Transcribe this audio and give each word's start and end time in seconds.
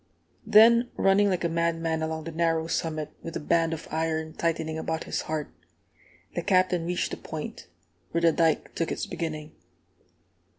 Then, 0.47 0.89
running 0.97 1.29
like 1.29 1.43
a 1.43 1.47
madman 1.47 2.01
along 2.01 2.23
the 2.23 2.31
narrow 2.31 2.65
summit, 2.65 3.11
with 3.21 3.35
a 3.35 3.39
band 3.39 3.71
of 3.71 3.87
iron 3.91 4.33
tightening 4.33 4.79
about 4.79 5.03
his 5.03 5.21
heart, 5.29 5.53
the 6.33 6.41
Captain 6.41 6.87
reached 6.87 7.11
the 7.11 7.17
Point, 7.17 7.67
where 8.09 8.21
the 8.21 8.31
dike 8.31 8.73
took 8.73 8.91
its 8.91 9.05
beginning. 9.05 9.51